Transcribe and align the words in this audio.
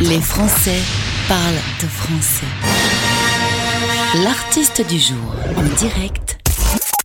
Les 0.00 0.20
Français 0.20 0.82
parlent 1.26 1.54
de 1.80 1.86
français. 1.86 2.46
L'artiste 4.24 4.86
du 4.86 4.98
jour 4.98 5.34
en 5.56 5.62
direct 5.76 6.38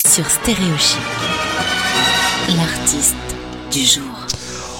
sur 0.05 0.25
Stéréochic. 0.25 0.99
L'artiste 2.57 3.15
du 3.71 3.79
jour. 3.79 4.27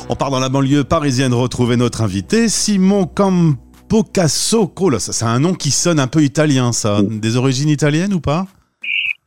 On 0.09 0.15
part 0.15 0.29
dans 0.29 0.39
la 0.39 0.49
banlieue 0.49 0.83
parisienne 0.83 1.33
retrouver 1.33 1.77
notre 1.77 2.01
invité, 2.01 2.49
Simon 2.49 3.05
Campocasso. 3.05 4.73
Oh 4.77 4.89
là, 4.89 4.99
ça, 4.99 5.13
c'est 5.13 5.25
un 5.25 5.39
nom 5.39 5.53
qui 5.53 5.71
sonne 5.71 5.99
un 5.99 6.07
peu 6.07 6.21
italien, 6.21 6.73
ça. 6.73 7.01
Des 7.01 7.37
origines 7.37 7.69
italiennes 7.69 8.13
ou 8.13 8.19
pas? 8.19 8.45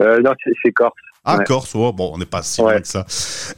Euh, 0.03 0.21
non, 0.21 0.33
c'est 0.63 0.73
Corse. 0.73 0.93
Ah, 1.25 1.39
Ouais. 1.39 1.45
Corse, 1.45 1.75
oh, 1.75 1.93
bon, 1.93 2.11
on 2.15 2.19
n'est 2.19 2.27
pas 2.27 2.43
si 2.43 2.61
Ouais. 2.61 2.73
loin 2.73 2.81
que 2.81 2.87
ça. 2.89 3.07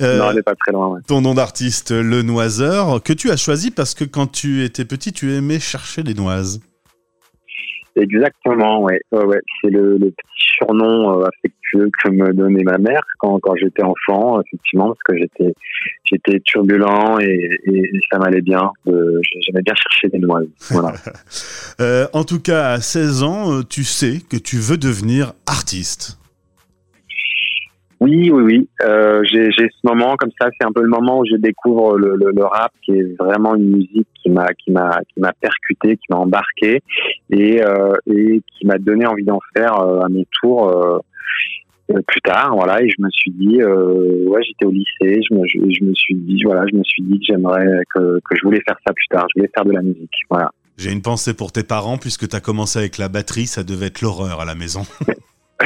Euh, 0.01 0.19
non, 0.19 0.27
on 0.29 0.33
n'est 0.35 0.43
pas 0.43 0.55
très 0.55 0.73
loin. 0.73 0.89
ouais. 0.89 1.01
ton 1.07 1.21
nom 1.21 1.35
d'artiste, 1.35 1.91
Le 1.91 2.23
Noiseur, 2.23 3.03
que 3.03 3.12
tu 3.12 3.30
as 3.30 3.37
choisi 3.37 3.71
parce 3.71 3.95
que 3.95 4.05
quand 4.05 4.27
tu 4.30 4.62
étais 4.62 4.85
petit, 4.85 5.12
tu 5.12 5.33
aimais 5.35 5.59
chercher 5.61 6.02
des 6.02 6.15
noises. 6.15 6.60
Exactement, 7.97 8.83
ouais. 8.83 9.01
ouais. 9.12 9.41
C'est 9.62 9.71
le, 9.71 9.93
le 9.97 10.10
petit 10.10 10.37
surnom 10.59 11.21
euh, 11.23 11.27
affectueux 11.27 11.91
que 12.02 12.10
me 12.10 12.33
donnait 12.34 12.62
ma 12.62 12.77
mère 12.79 13.01
quand, 13.19 13.38
quand 13.41 13.55
j'étais 13.57 13.83
enfant, 13.83 14.41
effectivement, 14.43 14.88
parce 14.88 15.02
que 15.07 15.16
j'étais 15.16 15.55
j'étais 16.05 16.41
turbulent 16.41 17.19
et, 17.21 17.51
ça 18.12 18.19
m'allait 18.19 18.43
bien. 18.43 18.71
Euh, 18.88 19.21
J'aimais 19.46 19.62
bien 19.62 19.74
chercher 19.74 20.09
des 20.09 20.19
noises. 20.19 20.46
Voilà. 20.71 20.93
Euh, 21.80 22.07
en 22.15 22.24
tout 22.24 22.41
cas, 22.41 22.71
à 22.71 22.80
16 22.80 23.23
ans, 23.23 23.52
euh, 23.52 23.62
tu 23.62 23.85
sais 23.85 24.21
que 24.30 24.38
tu 24.38 24.57
veux 24.57 24.79
devenir 24.79 25.35
artiste. 25.46 26.19
Oui, 28.00 28.30
oui, 28.30 28.42
oui. 28.42 28.68
Euh, 28.82 29.23
J'ai 29.24 29.50
ce 29.50 29.68
moment 29.84 30.16
comme 30.16 30.30
ça. 30.41 30.48
C'est 30.60 30.66
un 30.66 30.73
peu 30.73 30.82
le 30.82 30.88
moment 30.88 31.20
où 31.20 31.24
je 31.24 31.37
découvre 31.37 31.96
le, 31.96 32.14
le, 32.16 32.30
le 32.30 32.45
rap, 32.45 32.73
qui 32.84 32.92
est 32.92 33.16
vraiment 33.18 33.54
une 33.54 33.70
musique 33.77 34.06
qui 34.23 34.30
m'a 34.30 34.48
qui 34.54 34.70
m'a 34.70 35.00
qui 35.12 35.20
m'a 35.20 35.32
percuté, 35.32 35.96
qui 35.96 36.04
m'a 36.10 36.18
embarqué 36.18 36.82
et 37.30 37.62
euh, 37.64 37.92
et 38.06 38.43
qui 38.52 38.66
m'a 38.66 38.79
donné 38.79 39.06
envie 39.06 39.24
d'en 39.24 39.40
faire 39.56 39.80
euh, 39.80 40.01
à 40.01 40.09
mon 40.09 40.24
tour. 40.40 40.68
euh, 40.68 40.98
euh, 41.93 42.01
plus 42.09 42.21
tard, 42.21 42.56
voilà, 42.56 42.82
et 42.82 42.88
je 42.88 42.96
me 43.01 43.09
suis 43.10 43.30
dit, 43.30 43.62
euh, 43.62 44.24
ouais, 44.26 44.43
j'étais 44.43 44.65
au 44.65 44.73
lycée, 44.73 45.21
je 45.23 45.32
me, 45.37 45.46
je, 45.46 45.59
je 45.73 45.84
me 45.84 45.95
suis 45.95 46.16
dit, 46.16 46.43
voilà, 46.45 46.65
je 46.68 46.76
me 46.76 46.82
suis 46.82 47.01
dit 47.04 47.21
que 47.21 47.26
j'aimerais, 47.28 47.65
que, 47.95 48.18
que 48.28 48.34
je 48.37 48.43
voulais 48.43 48.60
faire 48.66 48.76
ça 48.84 48.93
plus 48.93 49.06
tard, 49.09 49.24
je 49.32 49.38
voulais 49.38 49.51
faire 49.54 49.65
de 49.65 49.71
la 49.71 49.82
musique, 49.82 50.10
voilà. 50.28 50.51
J'ai 50.78 50.90
une 50.90 51.01
pensée 51.01 51.32
pour 51.32 51.52
tes 51.52 51.62
parents, 51.62 51.96
puisque 51.96 52.26
tu 52.28 52.34
as 52.34 52.40
commencé 52.40 52.80
avec 52.80 52.99
la 52.99 53.09
batterie, 53.09 53.46
ça 53.46 53.62
devait 53.62 53.87
être 53.87 54.01
l'horreur 54.01 54.40
à 54.40 54.45
la 54.45 54.56
maison. 54.56 54.82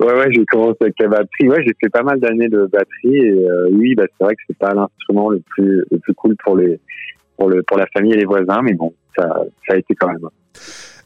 Ouais, 0.00 0.12
ouais, 0.12 0.32
j'ai 0.32 0.44
commencé 0.46 0.76
avec 0.80 0.94
la 0.98 1.08
batterie. 1.08 1.48
Ouais, 1.48 1.62
j'ai 1.64 1.74
fait 1.80 1.88
pas 1.88 2.02
mal 2.02 2.20
d'années 2.20 2.48
de 2.48 2.66
batterie 2.66 3.16
et 3.16 3.32
euh, 3.32 3.68
oui, 3.72 3.94
bah, 3.94 4.04
c'est 4.18 4.24
vrai 4.24 4.34
que 4.34 4.42
c'est 4.46 4.58
pas 4.58 4.74
l'instrument 4.74 5.30
le 5.30 5.40
plus 5.50 6.14
cool 6.16 6.36
pour 6.44 6.56
la 6.56 7.86
famille 7.92 8.12
et 8.12 8.16
les 8.16 8.24
voisins, 8.24 8.62
mais 8.62 8.74
bon, 8.74 8.92
ça 9.16 9.44
a 9.70 9.76
été 9.76 9.94
quand 9.94 10.08
même. 10.08 10.28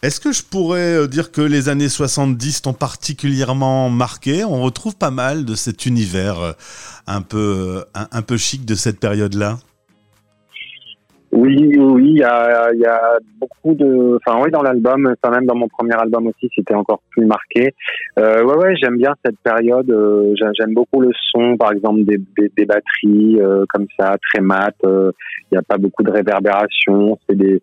Est-ce 0.03 0.19
que 0.19 0.33
je 0.33 0.43
pourrais 0.43 0.97
euh, 0.97 1.06
dire 1.06 1.31
que 1.31 1.41
les 1.41 1.69
années 1.69 1.89
70 1.89 2.62
t'ont 2.62 2.73
particulièrement 2.73 3.89
marqué? 3.89 4.43
On 4.45 4.61
retrouve 4.61 4.97
pas 4.97 5.12
mal 5.12 5.45
de 5.45 5.55
cet 5.55 5.87
univers 5.87 6.41
euh, 6.41 6.53
un 7.06 7.23
peu 8.23 8.37
chic 8.37 8.65
de 8.65 8.75
cette 8.75 8.98
période-là. 8.98 9.59
Oui, 11.34 11.78
oui, 11.78 12.11
il 12.11 12.19
y 12.19 12.22
a 12.22 12.70
y 12.75 12.84
a 12.84 13.19
beaucoup 13.41 13.75
de, 13.75 14.19
enfin 14.19 14.38
oui, 14.42 14.50
dans 14.50 14.61
l'album, 14.61 15.14
enfin 15.22 15.34
même 15.34 15.47
dans 15.47 15.55
mon 15.55 15.66
premier 15.66 15.94
album 15.94 16.27
aussi, 16.27 16.50
c'était 16.55 16.75
encore 16.75 17.00
plus 17.11 17.25
marqué. 17.25 17.75
Euh, 18.19 18.44
ouais, 18.44 18.56
ouais, 18.56 18.77
j'aime 18.77 18.98
bien 18.98 19.14
cette 19.25 19.38
période. 19.38 19.91
euh, 19.91 20.34
j'aime 20.36 20.75
beaucoup 20.75 21.00
le 21.00 21.10
son, 21.30 21.56
par 21.56 21.72
exemple 21.72 22.05
des 22.05 22.19
des, 22.55 22.66
batteries 22.66 23.41
euh, 23.41 23.64
comme 23.70 23.86
ça, 23.98 24.14
très 24.30 24.42
mat. 24.42 24.75
euh, 24.84 25.10
Il 25.50 25.55
y 25.55 25.58
a 25.58 25.62
pas 25.62 25.78
beaucoup 25.78 26.03
de 26.03 26.10
réverbération. 26.10 27.19
C'est 27.27 27.36
des 27.36 27.62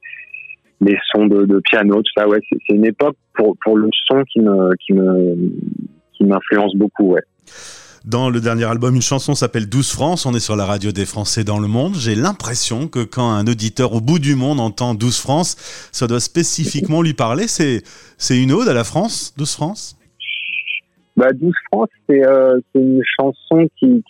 des 0.81 0.97
sons 1.11 1.27
de, 1.27 1.45
de 1.45 1.59
piano, 1.59 1.97
tout 2.01 2.11
ça. 2.17 2.27
Ouais, 2.27 2.39
c'est 2.49 2.73
une 2.73 2.87
époque 2.87 3.17
pour 3.35 3.55
pour 3.63 3.77
le 3.77 3.89
son 4.07 4.23
qui 4.23 4.39
me 4.39 4.71
qui 4.77 4.93
me 4.93 5.37
qui 6.13 6.23
m'influence 6.23 6.75
beaucoup. 6.75 7.13
Ouais. 7.13 7.21
Dans 8.05 8.29
le 8.29 8.39
dernier 8.39 8.63
album, 8.63 8.95
une 8.95 9.01
chanson 9.01 9.35
s'appelle 9.35 9.67
12 9.67 9.91
France. 9.91 10.25
On 10.25 10.33
est 10.33 10.39
sur 10.39 10.55
la 10.55 10.65
radio 10.65 10.91
des 10.91 11.05
Français 11.05 11.43
dans 11.43 11.59
le 11.59 11.67
monde. 11.67 11.95
J'ai 11.95 12.15
l'impression 12.15 12.87
que 12.87 13.03
quand 13.03 13.29
un 13.29 13.45
auditeur 13.45 13.93
au 13.93 13.99
bout 13.99 14.19
du 14.19 14.35
monde 14.35 14.61
entend 14.61 14.93
12 14.93 15.19
France, 15.19 15.89
ça 15.91 16.07
doit 16.07 16.21
spécifiquement 16.21 17.01
lui 17.01 17.13
parler. 17.13 17.47
C'est, 17.47 17.83
une 18.31 18.53
ode 18.53 18.69
à 18.69 18.73
la 18.73 18.85
France, 18.85 19.33
12 19.37 19.53
France 19.53 19.97
Bah, 21.17 21.33
12 21.33 21.51
France, 21.71 21.89
c'est 22.07 22.25
euh, 22.25 22.59
c'est 22.73 22.79
une 22.79 23.01
chanson 23.19 23.67
qui, 23.77 24.01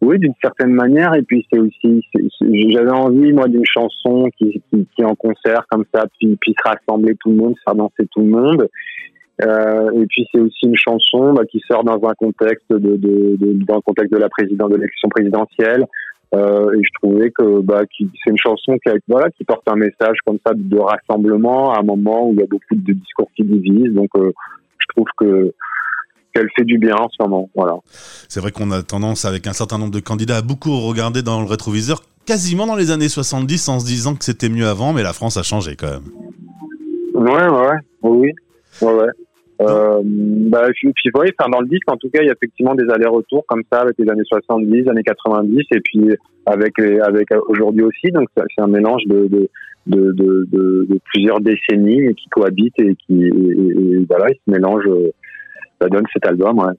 oui, 0.00 0.18
d'une 0.20 0.34
certaine 0.40 0.72
manière, 0.72 1.12
et 1.14 1.22
puis 1.22 1.44
c'est 1.52 1.58
aussi, 1.58 2.04
j'avais 2.40 2.92
envie, 2.92 3.32
moi, 3.32 3.48
d'une 3.48 3.66
chanson 3.66 4.30
qui, 4.38 4.62
qui, 4.70 5.02
est 5.02 5.04
en 5.04 5.16
concert 5.16 5.64
comme 5.70 5.84
ça, 5.92 6.04
puis 6.18 6.36
puisse 6.36 6.56
rassembler 6.64 7.16
tout 7.18 7.30
le 7.30 7.36
monde, 7.36 7.54
faire 7.64 7.74
danser 7.74 8.06
tout 8.12 8.20
le 8.20 8.30
monde. 8.30 8.68
Euh, 9.42 9.90
et 9.92 10.06
puis 10.06 10.26
c'est 10.32 10.40
aussi 10.40 10.66
une 10.66 10.76
chanson 10.76 11.32
bah, 11.32 11.44
qui 11.50 11.60
sort 11.70 11.84
dans 11.84 12.00
un 12.08 12.14
contexte 12.14 12.70
de, 12.70 12.78
de, 12.96 13.36
de 13.36 13.64
dans 13.64 13.76
le 13.76 13.80
contexte 13.82 14.12
de 14.12 14.18
la 14.18 14.28
présidente 14.28 14.70
de 14.70 14.76
l'élection 14.76 15.08
présidentielle. 15.08 15.84
Euh, 16.34 16.72
et 16.74 16.82
je 16.82 16.90
trouvais 17.00 17.30
que 17.30 17.60
bah, 17.60 17.82
qui- 17.96 18.10
c'est 18.22 18.30
une 18.30 18.36
chanson 18.38 18.76
qui, 18.84 18.90
a- 18.90 18.96
voilà, 19.08 19.30
qui 19.30 19.44
porte 19.44 19.62
un 19.68 19.76
message 19.76 20.16
comme 20.26 20.38
ça 20.46 20.52
de 20.54 20.78
rassemblement 20.78 21.72
à 21.72 21.78
un 21.80 21.82
moment 21.82 22.28
où 22.28 22.32
il 22.34 22.40
y 22.40 22.42
a 22.42 22.46
beaucoup 22.46 22.74
de 22.74 22.92
discours 22.92 23.30
qui 23.36 23.44
divisent. 23.44 23.94
Donc 23.94 24.10
euh, 24.16 24.32
je 24.78 24.86
trouve 24.94 25.06
que 25.18 25.54
qu'elle 26.34 26.48
fait 26.56 26.64
du 26.64 26.76
bien 26.78 26.96
en 26.96 27.08
ce 27.08 27.22
moment. 27.22 27.48
Voilà. 27.54 27.76
C'est 28.28 28.40
vrai 28.40 28.50
qu'on 28.52 28.70
a 28.72 28.82
tendance, 28.82 29.24
avec 29.24 29.46
un 29.46 29.54
certain 29.54 29.78
nombre 29.78 29.92
de 29.92 30.00
candidats, 30.00 30.36
à 30.36 30.42
beaucoup 30.42 30.72
regarder 30.80 31.22
dans 31.22 31.40
le 31.40 31.46
rétroviseur, 31.46 32.02
quasiment 32.26 32.66
dans 32.66 32.76
les 32.76 32.90
années 32.90 33.08
70, 33.08 33.68
en 33.70 33.80
se 33.80 33.86
disant 33.86 34.14
que 34.14 34.22
c'était 34.24 34.50
mieux 34.50 34.66
avant, 34.66 34.92
mais 34.92 35.02
la 35.02 35.14
France 35.14 35.38
a 35.38 35.42
changé 35.42 35.76
quand 35.76 35.88
même. 35.90 36.04
Ouais, 37.14 37.48
ouais, 37.48 37.68
ouais. 37.68 37.76
oui, 38.02 38.32
ouais, 38.82 38.92
ouais. 38.92 39.06
Euh, 39.60 40.00
bah, 40.04 40.66
je- 40.68 40.88
puis 40.90 41.10
oui, 41.14 41.26
enfin 41.38 41.50
dans 41.50 41.60
le 41.60 41.66
disque, 41.68 41.90
en 41.90 41.96
tout 41.96 42.08
cas, 42.10 42.20
il 42.22 42.26
y 42.26 42.30
a 42.30 42.32
effectivement 42.32 42.74
des 42.74 42.88
allers-retours 42.90 43.44
comme 43.46 43.62
ça 43.72 43.80
avec 43.80 43.96
les 43.98 44.08
années 44.08 44.22
70, 44.24 44.88
années 44.88 45.02
90, 45.02 45.62
et 45.72 45.80
puis 45.80 46.10
avec 46.46 46.78
avec 46.78 47.28
aujourd'hui 47.48 47.82
aussi. 47.82 48.10
Donc 48.12 48.28
c'est 48.36 48.62
un 48.62 48.68
mélange 48.68 49.02
de 49.06 49.26
de, 49.28 49.48
de, 49.86 50.12
de, 50.12 50.86
de, 50.88 50.98
plusieurs 51.12 51.40
décennies 51.40 52.02
mais 52.02 52.14
qui 52.14 52.28
cohabitent 52.28 52.78
et 52.80 52.94
qui 53.06 53.24
et 53.24 54.04
voilà, 54.08 54.26
ils 54.30 54.36
se 54.36 54.50
mélangent. 54.50 54.86
euh, 54.88 55.10
Ça 55.80 55.88
donne 55.88 56.04
cet 56.12 56.26
album. 56.26 56.58
Ouais. 56.58 56.74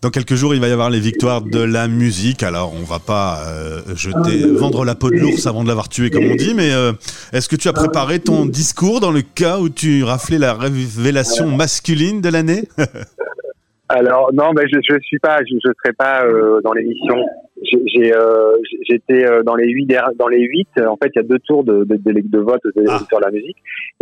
Dans 0.00 0.10
quelques 0.10 0.34
jours, 0.34 0.54
il 0.54 0.60
va 0.60 0.68
y 0.68 0.72
avoir 0.72 0.90
les 0.90 1.00
victoires 1.00 1.42
de 1.42 1.60
la 1.60 1.88
musique. 1.88 2.44
Alors, 2.44 2.72
on 2.72 2.84
va 2.84 3.00
pas 3.00 3.42
euh, 3.48 3.80
jeter, 3.96 4.46
vendre 4.46 4.84
la 4.84 4.94
peau 4.94 5.10
de 5.10 5.16
l'ours 5.16 5.48
avant 5.48 5.64
de 5.64 5.68
l'avoir 5.68 5.88
tué, 5.88 6.08
comme 6.08 6.24
on 6.24 6.36
dit. 6.36 6.54
Mais 6.54 6.72
euh, 6.72 6.92
est-ce 7.32 7.48
que 7.48 7.56
tu 7.56 7.66
as 7.66 7.72
préparé 7.72 8.20
ton 8.20 8.46
discours 8.46 9.00
dans 9.00 9.10
le 9.10 9.22
cas 9.22 9.58
où 9.58 9.68
tu 9.68 10.04
raflais 10.04 10.38
la 10.38 10.54
révélation 10.54 11.48
masculine 11.48 12.20
de 12.20 12.28
l'année? 12.28 12.68
Alors 13.88 14.30
non, 14.32 14.52
mais 14.54 14.68
je 14.68 14.78
je 14.88 15.00
suis 15.02 15.18
pas, 15.18 15.38
je, 15.40 15.56
je 15.64 15.72
serai 15.82 15.94
pas 15.94 16.22
euh, 16.22 16.60
dans 16.62 16.74
l'émission. 16.74 17.16
J'ai- 17.62 18.14
euh, 18.14 18.52
j'étais 18.88 19.24
euh, 19.26 19.42
dans 19.42 19.56
les 19.56 19.68
huit 19.68 19.86
dans 20.18 20.28
les 20.28 20.40
huit. 20.42 20.68
euh, 20.78 20.86
En 20.86 20.96
fait, 20.96 21.10
il 21.14 21.18
y 21.18 21.24
a 21.24 21.26
deux 21.26 21.38
tours 21.40 21.64
de 21.64 21.84
de, 21.84 21.96
de, 21.96 22.20
de 22.24 22.38
vote 22.38 22.60
Ah. 22.88 23.00
sur 23.08 23.18
la 23.20 23.30
musique, 23.30 23.56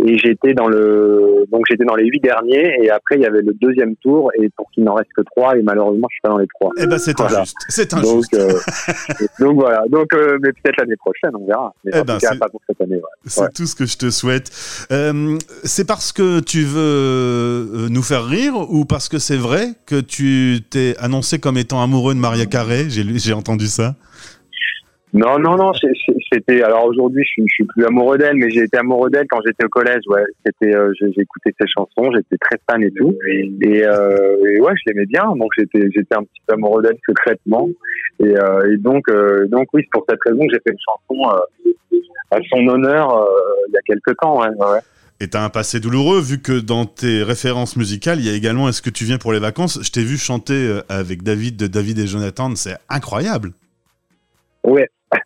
et 0.05 0.17
j'étais 0.17 0.53
dans 0.53 0.67
le 0.67 1.45
donc 1.51 1.63
j'étais 1.69 1.83
dans 1.85 1.95
les 1.95 2.05
huit 2.05 2.19
derniers. 2.21 2.73
Et 2.83 2.89
après, 2.91 3.15
il 3.15 3.21
y 3.21 3.25
avait 3.25 3.41
le 3.41 3.53
deuxième 3.59 3.95
tour, 3.97 4.29
et 4.39 4.49
pour 4.55 4.69
qu'il 4.71 4.83
n'en 4.83 4.93
reste 4.93 5.09
que 5.15 5.21
trois. 5.35 5.57
Et 5.57 5.63
malheureusement, 5.63 6.07
je 6.09 6.15
suis 6.15 6.21
pas 6.21 6.29
dans 6.29 6.37
les 6.37 6.47
trois. 6.59 6.71
Eh 6.77 6.85
ben, 6.85 6.97
c'est 6.99 7.17
Voilà. 7.17 7.39
injuste. 7.39 7.55
C'est 7.69 7.91
Donc 7.91 8.03
injuste. 8.05 8.33
euh, 8.35 8.53
donc 9.39 9.55
voilà. 9.55 9.83
Donc 9.89 10.13
euh, 10.13 10.37
mais 10.41 10.49
peut-être 10.51 10.77
l'année 10.77 10.95
prochaine, 10.97 11.31
on 11.33 11.45
verra. 11.47 11.73
Mais 11.83 11.91
Eh 11.95 11.99
en 11.99 12.03
ben, 12.03 12.13
tout 12.15 12.19
cas, 12.21 12.29
c'est- 12.33 12.39
pas 12.39 12.49
pour 12.49 12.61
cette 12.67 12.79
année. 12.81 12.95
ouais. 12.97 13.01
C'est 13.25 13.41
ouais. 13.41 13.47
tout 13.55 13.65
ce 13.65 13.75
que 13.75 13.85
je 13.85 13.97
te 13.97 14.09
souhaite. 14.11 14.51
Euh, 14.91 15.37
c'est 15.63 15.87
parce 15.87 16.11
que 16.11 16.39
tu 16.41 16.61
veux 16.63 17.87
nous 17.89 18.03
faire 18.03 18.25
rire 18.25 18.53
ou 18.69 18.85
parce 18.85 19.09
que 19.09 19.17
c'est 19.17 19.35
vrai 19.37 19.69
que 19.85 19.99
tu 19.99 20.57
t'es 20.69 20.95
annoncé 20.99 21.39
comme 21.39 21.57
étant 21.57 21.81
amoureux 21.81 22.13
de 22.13 22.19
Maria 22.19 22.45
Carré? 22.45 22.85
J'ai 22.89 23.03
j'ai 23.17 23.33
entendu 23.33 23.46
ça? 23.67 23.95
Non, 25.13 25.39
non, 25.39 25.55
non, 25.55 25.71
c'était. 26.31 26.61
Alors 26.61 26.85
aujourd'hui, 26.85 27.23
je 27.23 27.41
je 27.41 27.53
suis 27.53 27.63
plus 27.63 27.85
amoureux 27.85 28.17
d'elle, 28.17 28.35
mais 28.35 28.49
j'ai 28.49 28.63
été 28.63 28.77
amoureux 28.77 29.09
d'elle 29.09 29.25
quand 29.29 29.39
j'étais 29.45 29.65
au 29.65 29.69
collège. 29.69 30.01
Ouais, 30.07 30.23
c'était. 30.45 30.75
euh, 30.75 30.91
écouté 31.17 31.55
ses 31.59 31.67
chansons, 31.67 32.11
j'étais 32.13 32.37
très 32.37 32.57
fan 32.69 32.83
et 32.83 32.91
tout. 32.91 33.15
Et, 33.61 33.83
euh, 33.85 34.59
ouais, 34.59 34.73
je 34.75 34.91
l'aimais 34.91 35.05
bien, 35.05 35.25
donc 35.35 35.49
j'étais, 35.57 35.89
j'étais 35.95 36.15
un 36.15 36.23
petit 36.23 36.41
peu 36.45 36.55
amoureux 36.55 36.83
d'elle 36.83 36.97
secrètement. 37.07 37.69
Et, 38.19 38.37
euh, 38.37 38.73
et 38.73 38.77
donc, 38.77 39.09
euh, 39.09 39.47
donc 39.47 39.69
oui, 39.73 39.83
c'est 39.83 39.91
pour 39.91 40.05
cette 40.09 40.19
raison 40.25 40.45
que 40.45 40.53
j'ai 40.53 40.59
fait 40.59 40.71
une 40.71 40.77
chanson 40.85 41.29
euh, 41.31 41.99
à 42.31 42.39
son 42.49 42.67
honneur 42.67 43.27
il 43.69 43.73
y 43.73 43.77
a 43.77 43.81
quelques 43.85 44.17
temps. 44.19 44.41
Et 45.19 45.27
t'as 45.27 45.43
un 45.43 45.49
passé 45.49 45.79
douloureux, 45.79 46.21
vu 46.21 46.41
que 46.41 46.59
dans 46.59 46.85
tes 46.85 47.23
références 47.23 47.75
musicales, 47.75 48.19
il 48.19 48.25
y 48.25 48.29
a 48.29 48.33
également 48.33 48.69
Est-ce 48.69 48.83
que 48.83 48.91
tu 48.91 49.03
viens 49.03 49.17
pour 49.17 49.33
les 49.33 49.39
vacances? 49.39 49.79
Je 49.81 49.91
t'ai 49.91 50.03
vu 50.03 50.17
chanter 50.17 50.53
euh, 50.53 50.81
avec 50.89 51.23
David 51.23 51.57
de 51.57 51.65
David 51.65 51.97
et 51.99 52.07
Jonathan, 52.07 52.53
c'est 52.55 52.77
incroyable. 52.87 53.51
Ouais. 54.63 54.87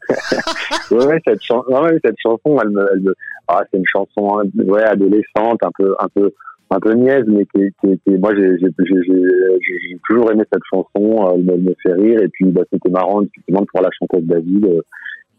ouais, 0.92 1.20
cette, 1.28 1.42
chan- 1.42 1.66
cette 2.04 2.16
chanson, 2.22 2.58
ah, 3.48 3.64
c'est 3.72 3.80
une 3.80 3.86
chanson 3.92 4.40
hein, 4.40 4.44
ouais, 4.64 4.84
adolescente, 4.84 5.62
un 5.64 5.72
peu, 5.78 5.96
un 6.00 6.08
peu, 6.14 6.32
un 6.70 6.80
peu 6.80 6.94
niaise, 6.94 7.26
mais 7.28 7.46
qui, 7.46 7.92
moi, 8.18 8.34
j'ai, 8.36 8.58
toujours 10.08 10.32
aimé 10.32 10.44
cette 10.54 10.62
chanson. 10.72 11.28
euh, 11.28 11.34
Elle 11.36 11.62
me, 11.62 11.76
fait 11.84 11.94
rire, 11.94 12.22
et 12.22 12.30
puis, 12.30 12.46
bah, 12.46 12.62
c'était 12.72 12.92
marrant, 12.92 13.24
effectivement, 13.24 13.62
de 13.62 13.66
pouvoir 13.66 13.84
la 13.84 13.90
chanter 14.00 14.18
avec 14.18 14.28
David. 14.28 14.66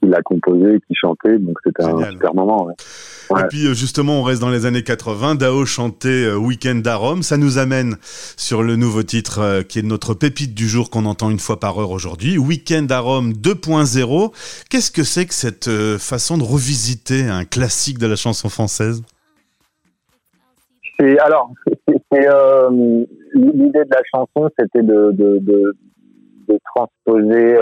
Euh, 0.03 0.07
qui 0.07 0.09
l'a 0.09 0.23
composé, 0.23 0.81
qui 0.87 0.95
chantait, 0.95 1.39
donc 1.39 1.57
c'était 1.65 1.85
un 1.85 2.11
super 2.11 2.35
moment. 2.35 2.69
Et 2.71 3.45
puis 3.49 3.67
euh, 3.67 3.75
justement, 3.75 4.21
on 4.21 4.23
reste 4.23 4.41
dans 4.41 4.51
les 4.51 4.67
années 4.67 4.83
80. 4.83 5.37
Dao 5.37 5.65
chantait 5.65 6.27
euh, 6.27 6.37
Weekend 6.37 6.87
à 6.87 6.97
Rome. 6.97 7.23
Ça 7.23 7.37
nous 7.37 7.59
amène 7.59 7.97
sur 8.37 8.63
le 8.63 8.77
nouveau 8.77 9.03
titre 9.03 9.41
euh, 9.41 9.63
qui 9.63 9.79
est 9.79 9.83
notre 9.83 10.15
pépite 10.15 10.55
du 10.55 10.69
jour 10.69 10.91
qu'on 10.91 11.07
entend 11.07 11.31
une 11.31 11.39
fois 11.39 11.59
par 11.59 11.79
heure 11.79 11.91
aujourd'hui, 11.91 12.39
Weekend 12.39 12.91
à 12.93 13.01
Rome 13.01 13.33
2.0. 13.33 14.33
Qu'est-ce 14.69 14.91
que 14.91 15.05
c'est 15.05 15.27
que 15.27 15.35
cette 15.35 15.71
façon 15.99 16.39
de 16.39 16.43
revisiter 16.43 17.29
un 17.29 17.45
classique 17.45 17.99
de 17.99 18.07
la 18.07 18.17
chanson 18.17 18.49
française? 18.49 19.03
C'est 20.99 21.19
alors, 21.21 21.51
l'idée 22.13 23.85
de 23.85 23.91
la 23.91 24.03
chanson, 24.13 24.51
c'était 24.59 24.83
de, 24.83 25.11
de, 25.13 25.39
de, 25.41 25.75
de 26.49 26.59
transposer 26.75 27.57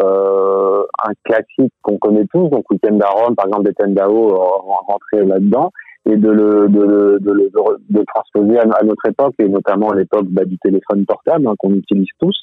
euh, 0.00 0.77
un 1.04 1.12
classique 1.24 1.72
qu'on 1.82 1.98
connaît 1.98 2.26
tous, 2.32 2.48
donc 2.48 2.68
Weekend 2.70 3.02
à 3.02 3.08
Rome, 3.08 3.34
par 3.34 3.46
exemple, 3.46 3.64
d'Etienne 3.64 3.94
Dao 3.94 4.34
rentrer 4.86 5.24
là-dedans, 5.24 5.70
et 6.06 6.16
de 6.16 6.30
le, 6.30 6.68
de, 6.68 6.86
de, 6.86 7.18
de, 7.20 7.48
de 7.90 8.04
transposer 8.14 8.58
à, 8.58 8.82
notre 8.82 9.06
époque, 9.08 9.34
et 9.38 9.48
notamment 9.48 9.90
à 9.90 9.96
l'époque 9.96 10.26
bah, 10.28 10.44
du 10.44 10.56
téléphone 10.58 11.04
portable 11.06 11.46
hein, 11.46 11.54
qu'on 11.58 11.74
utilise 11.74 12.08
tous. 12.18 12.36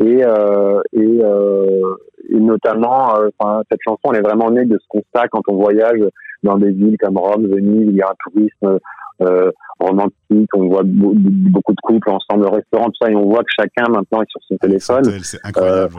Et, 0.00 0.24
euh, 0.24 0.80
et, 0.92 1.20
euh, 1.22 1.94
et, 2.30 2.38
notamment, 2.38 3.16
euh, 3.16 3.28
cette 3.70 3.80
chanson, 3.84 4.12
elle 4.12 4.18
est 4.18 4.28
vraiment 4.28 4.50
née 4.50 4.64
de 4.64 4.78
ce 4.78 4.86
constat 4.88 5.28
quand 5.28 5.42
on 5.48 5.56
voyage 5.56 6.00
dans 6.42 6.58
des 6.58 6.70
villes 6.70 6.96
comme 6.98 7.18
Rome, 7.18 7.46
Venise, 7.46 7.88
il 7.88 7.96
y 7.96 8.02
a 8.02 8.06
un 8.06 8.30
tourisme 8.30 8.78
euh, 9.20 9.50
romantique, 9.80 10.48
on 10.54 10.68
voit 10.68 10.82
beaucoup 10.84 11.72
de 11.72 11.80
couples 11.82 12.10
ensemble 12.10 12.46
au 12.46 12.50
restaurant, 12.50 12.86
tout 12.86 12.96
ça, 13.00 13.10
et 13.10 13.14
on 13.14 13.26
voit 13.26 13.42
que 13.42 13.50
chacun 13.56 13.90
maintenant 13.90 14.22
est 14.22 14.30
sur 14.30 14.40
son 14.48 14.56
téléphone. 14.56 15.04
C'est 15.22 15.38
incroyable. 15.44 15.94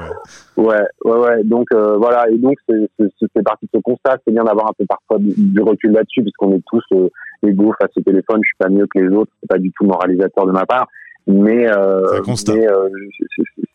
Euh, 0.57 0.61
ouais, 0.61 0.81
ouais, 1.05 1.19
ouais. 1.19 1.43
Donc 1.43 1.67
euh, 1.73 1.97
voilà, 1.97 2.29
et 2.29 2.37
donc 2.37 2.55
c'est 2.67 3.43
parti 3.43 3.65
de 3.65 3.71
ce 3.75 3.81
constat, 3.81 4.17
c'est 4.25 4.33
bien 4.33 4.43
d'avoir 4.43 4.67
un 4.67 4.73
peu 4.77 4.85
parfois 4.85 5.17
du, 5.19 5.61
recul 5.61 5.91
là-dessus, 5.91 6.21
puisqu'on 6.21 6.53
est 6.53 6.63
tous 6.67 6.83
euh, 6.93 7.09
égaux 7.43 7.73
face 7.79 7.91
au 7.95 8.01
téléphone. 8.01 8.39
Je 8.43 8.47
suis 8.47 8.57
pas 8.57 8.69
mieux 8.69 8.87
que 8.87 8.99
les 8.99 9.15
autres, 9.15 9.31
c'est 9.41 9.49
pas 9.49 9.59
du 9.59 9.71
tout 9.71 9.85
moralisateur 9.85 10.45
de 10.45 10.51
ma 10.51 10.65
part, 10.65 10.87
mais, 11.27 11.69
euh, 11.69 12.21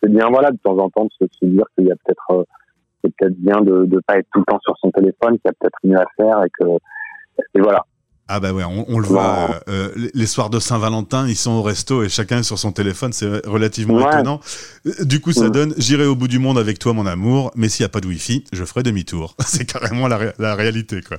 c'est 0.03 0.11
bien 0.11 0.29
voilà 0.29 0.51
de 0.51 0.59
temps 0.63 0.79
en 0.79 0.91
temps 0.91 1.05
de 1.21 1.29
se, 1.41 1.47
dire 1.47 1.65
qu'il 1.77 1.87
y 1.87 1.93
a 1.93 1.97
peut-être 2.05 2.47
c'est 3.03 3.13
peut-être 3.17 3.37
bien 3.37 3.61
de 3.61 3.85
ne 3.85 4.01
pas 4.07 4.19
être 4.19 4.27
tout 4.33 4.41
le 4.41 4.45
temps 4.47 4.59
sur 4.63 4.75
son 4.79 4.84
téléphone, 4.95 5.39
qu'il 5.39 5.47
y 5.47 5.49
a 5.49 5.53
peut-être 5.61 5.79
mieux 5.85 5.99
à 5.99 6.07
faire 6.17 6.45
et 6.45 6.51
que 6.59 6.65
et 7.55 7.61
voilà. 7.61 7.85
Ah 8.27 8.41
bah 8.41 8.53
ouais, 8.55 8.65
on, 8.65 8.99
le 8.99 9.07
voit. 9.07 9.61
Euh, 9.69 9.91
les 10.15 10.25
soirs 10.25 10.49
de 10.49 10.59
Saint-Valentin, 10.59 11.29
ils 11.29 11.37
sont 11.37 11.51
au 11.51 11.63
resto 11.63 12.03
et 12.03 12.09
chacun 12.09 12.39
est 12.39 12.43
sur 12.43 12.59
son 12.59 12.73
téléphone. 12.73 13.13
C'est 13.13 13.47
relativement 13.47 14.09
étonnant. 14.09 14.41
Euh, 14.87 15.05
du 15.05 15.21
coup, 15.21 15.33
ça 15.33 15.51
donne 15.51 15.75
j'irai 15.77 16.07
au 16.07 16.15
bout 16.15 16.27
du 16.27 16.39
monde 16.39 16.59
avec 16.59 16.79
toi, 16.79 16.95
mon 16.95 17.05
amour. 17.05 17.51
Mais 17.55 17.69
s'il 17.69 17.85
n'y 17.85 17.87
a 17.87 17.91
pas 17.91 18.01
de 18.01 18.07
Wi-Fi, 18.07 18.45
je 18.51 18.65
ferai 18.65 18.83
demi-tour. 18.83 19.37
C'est 19.45 19.67
carrément 19.67 20.09
la, 20.09 20.33
la, 20.39 20.55
réalité, 20.55 21.03
quoi. 21.03 21.19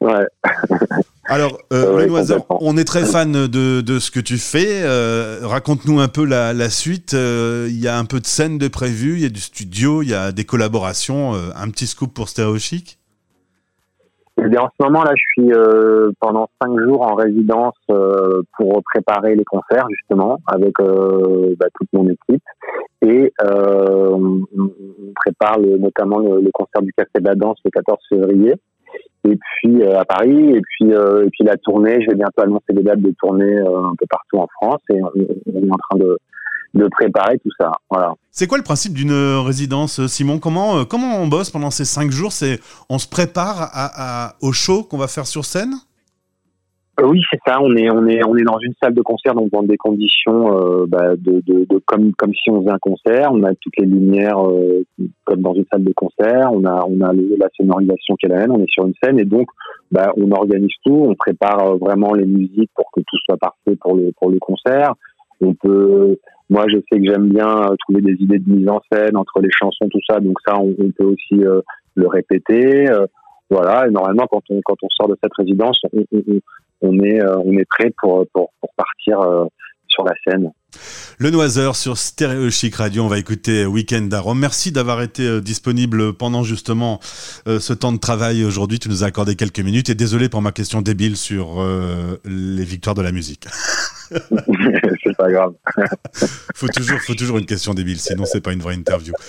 Ouais. 0.00 0.26
Alors, 1.24 1.58
euh, 1.72 2.08
on 2.48 2.76
est 2.76 2.84
très 2.84 3.04
fan 3.04 3.32
de, 3.32 3.80
de, 3.80 3.98
ce 3.98 4.10
que 4.10 4.20
tu 4.20 4.38
fais. 4.38 4.82
Euh, 4.82 5.40
raconte-nous 5.42 6.00
un 6.00 6.08
peu 6.08 6.24
la, 6.24 6.52
la 6.52 6.68
suite. 6.68 7.12
Il 7.12 7.80
y 7.80 7.88
a 7.88 7.96
un 7.96 8.04
peu 8.04 8.20
de 8.20 8.26
scène 8.26 8.58
de 8.58 8.68
prévu, 8.68 9.14
il 9.14 9.22
y 9.22 9.26
a 9.26 9.28
du 9.28 9.40
studio, 9.40 10.02
il 10.02 10.10
y 10.10 10.14
a 10.14 10.32
des 10.32 10.44
collaborations. 10.44 11.34
un 11.34 11.70
petit 11.70 11.86
scoop 11.86 12.12
pour 12.12 12.28
Stereo 12.28 12.58
Chic? 12.58 12.98
Eh 14.38 14.58
en 14.58 14.68
ce 14.68 14.84
moment 14.84 15.04
là, 15.04 15.12
je 15.14 15.22
suis 15.32 15.52
euh, 15.52 16.10
pendant 16.18 16.48
cinq 16.60 16.78
jours 16.80 17.02
en 17.02 17.14
résidence 17.14 17.76
euh, 17.90 18.42
pour 18.56 18.82
préparer 18.92 19.34
les 19.34 19.44
concerts 19.44 19.86
justement 19.90 20.38
avec 20.46 20.72
euh, 20.80 21.54
bah, 21.58 21.66
toute 21.74 21.88
mon 21.92 22.08
équipe 22.08 22.42
et 23.02 23.32
on, 23.40 24.40
prépare 25.14 25.60
notamment 25.60 26.18
le, 26.18 26.50
concert 26.52 26.82
du 26.82 26.92
Café 26.94 27.10
de 27.20 27.24
la 27.24 27.34
Danse 27.34 27.58
le 27.64 27.70
14 27.70 27.98
février 28.08 28.54
et 29.28 29.36
puis 29.36 29.84
à 29.84 30.04
Paris 30.04 30.50
et 30.50 30.60
puis 30.60 30.90
et 30.90 31.30
puis 31.30 31.44
la 31.44 31.56
tournée. 31.56 32.00
Je 32.02 32.10
vais 32.10 32.16
bientôt 32.16 32.42
annoncer 32.42 32.72
les 32.72 32.82
dates 32.82 33.00
de 33.00 33.14
tournée 33.18 33.58
un 33.58 33.94
peu 33.98 34.06
partout 34.10 34.38
en 34.38 34.48
France 34.60 34.80
et 34.90 35.00
on 35.02 35.62
est 35.62 35.70
en 35.70 35.78
train 35.90 35.98
de 35.98 36.18
de 36.74 36.88
préparer 36.88 37.38
tout 37.38 37.50
ça. 37.60 37.70
Voilà. 37.90 38.14
C'est 38.30 38.46
quoi 38.46 38.56
le 38.56 38.64
principe 38.64 38.94
d'une 38.94 39.12
résidence, 39.12 40.06
Simon? 40.06 40.38
Comment 40.38 40.78
euh, 40.78 40.84
comment 40.84 41.18
on 41.18 41.26
bosse 41.26 41.50
pendant 41.50 41.70
ces 41.70 41.84
cinq 41.84 42.10
jours? 42.10 42.32
C'est 42.32 42.60
on 42.88 42.98
se 42.98 43.06
prépare 43.06 43.70
à, 43.74 44.34
au 44.40 44.52
show 44.52 44.82
qu'on 44.82 44.98
va 44.98 45.06
faire 45.06 45.26
sur 45.26 45.44
scène? 45.44 45.74
euh, 45.74 45.91
oui, 47.00 47.22
c'est 47.30 47.40
ça. 47.46 47.58
On 47.60 47.74
est 47.74 47.90
on 47.90 48.06
est 48.06 48.22
on 48.24 48.36
est 48.36 48.42
dans 48.42 48.58
une 48.58 48.74
salle 48.82 48.94
de 48.94 49.02
concert 49.02 49.34
donc 49.34 49.50
dans 49.50 49.62
des 49.62 49.78
conditions 49.78 50.56
euh, 50.56 50.86
bah, 50.86 51.16
de, 51.16 51.40
de, 51.40 51.64
de, 51.64 51.80
comme 51.86 52.12
comme 52.14 52.34
si 52.34 52.50
on 52.50 52.60
faisait 52.60 52.72
un 52.72 52.78
concert. 52.78 53.32
On 53.32 53.42
a 53.44 53.54
toutes 53.54 53.78
les 53.78 53.86
lumières 53.86 54.38
comme 55.24 55.40
dans 55.40 55.54
une 55.54 55.64
salle 55.72 55.84
de 55.84 55.92
concert. 55.94 56.50
On 56.52 56.64
a 56.64 56.84
on 56.86 57.00
a 57.00 57.12
la 57.12 57.48
sonorisation 57.56 58.16
qui 58.16 58.26
est 58.26 58.28
la 58.28 58.40
même. 58.40 58.52
On 58.52 58.62
est 58.62 58.70
sur 58.70 58.86
une 58.86 58.94
scène 59.02 59.18
et 59.18 59.24
donc 59.24 59.48
bah, 59.90 60.12
on 60.16 60.30
organise 60.32 60.74
tout. 60.84 61.06
On 61.08 61.14
prépare 61.14 61.78
vraiment 61.78 62.12
les 62.12 62.26
musiques 62.26 62.70
pour 62.74 62.90
que 62.92 63.00
tout 63.00 63.18
soit 63.24 63.38
parfait 63.38 63.76
pour 63.80 63.96
le 63.96 64.12
pour 64.18 64.30
le 64.30 64.38
concert. 64.38 64.94
On 65.40 65.54
peut 65.54 66.18
moi, 66.52 66.66
je 66.68 66.76
sais 66.92 67.00
que 67.00 67.06
j'aime 67.06 67.30
bien 67.30 67.48
euh, 67.48 67.76
trouver 67.78 68.02
des 68.02 68.12
idées 68.20 68.38
de 68.38 68.50
mise 68.50 68.68
en 68.68 68.82
scène 68.92 69.16
entre 69.16 69.40
les 69.40 69.48
chansons, 69.50 69.88
tout 69.90 70.00
ça. 70.06 70.20
Donc 70.20 70.36
ça, 70.46 70.58
on, 70.58 70.74
peut 70.74 71.06
aussi 71.06 71.42
euh, 71.42 71.62
le 71.94 72.06
répéter. 72.08 72.90
Euh, 72.90 73.06
voilà. 73.48 73.86
Et 73.88 73.90
normalement, 73.90 74.26
quand 74.30 74.42
on 74.50 74.60
quand 74.62 74.76
on 74.82 74.88
sort 74.90 75.08
de 75.08 75.16
cette 75.22 75.32
résidence, 75.32 75.80
on, 75.94 76.04
on, 76.12 76.40
est 77.02 77.22
on 77.22 77.52
est 77.58 77.68
prêt 77.68 77.92
pour 78.00 78.26
pour, 78.32 78.52
pour 78.60 78.70
partir 78.76 79.18
sur 79.88 80.04
la 80.04 80.12
scène. 80.26 80.50
Le 81.18 81.30
Noiseur 81.30 81.76
sur 81.76 81.98
Stéréo 81.98 82.48
Chic 82.48 82.74
Radio, 82.76 83.04
on 83.04 83.08
va 83.08 83.18
écouter 83.18 83.66
Weekend 83.66 84.12
à 84.14 84.22
Merci 84.34 84.72
d'avoir 84.72 85.02
été 85.02 85.42
disponible 85.42 86.14
pendant 86.14 86.42
justement 86.42 86.98
ce 87.46 87.72
temps 87.74 87.92
de 87.92 87.98
travail 87.98 88.42
aujourd'hui. 88.42 88.78
Tu 88.78 88.88
nous 88.88 89.04
as 89.04 89.08
accordé 89.08 89.36
quelques 89.36 89.60
minutes 89.60 89.90
et 89.90 89.94
désolé 89.94 90.30
pour 90.30 90.40
ma 90.40 90.50
question 90.50 90.80
débile 90.80 91.16
sur 91.16 91.62
les 92.24 92.64
victoires 92.64 92.94
de 92.94 93.02
la 93.02 93.12
musique. 93.12 93.46
c'est 95.04 95.16
pas 95.16 95.30
grave. 95.30 95.54
faut 96.54 96.68
toujours, 96.68 96.98
faut 97.00 97.14
toujours 97.14 97.38
une 97.38 97.46
question 97.46 97.74
débile, 97.74 97.98
sinon 97.98 98.24
c'est 98.24 98.40
pas 98.40 98.52
une 98.52 98.60
vraie 98.60 98.74
interview. 98.74 99.12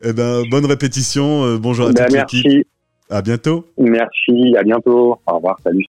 Eh 0.00 0.12
ben, 0.12 0.44
bonne 0.48 0.64
répétition. 0.64 1.42
Euh, 1.42 1.58
bonjour 1.58 1.88
à 1.88 1.92
ben, 1.92 2.04
toute 2.04 2.14
l'équipe. 2.14 2.68
À 3.10 3.20
bientôt. 3.20 3.66
Merci, 3.78 4.54
à 4.56 4.62
bientôt. 4.62 5.18
Au 5.26 5.34
revoir, 5.34 5.58
salut. 5.64 5.84